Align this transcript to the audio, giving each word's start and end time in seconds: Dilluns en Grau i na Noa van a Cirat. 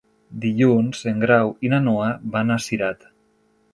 Dilluns 0.45 1.03
en 1.11 1.21
Grau 1.25 1.53
i 1.69 1.73
na 1.73 1.81
Noa 1.89 2.09
van 2.37 2.55
a 2.57 2.59
Cirat. 2.69 3.07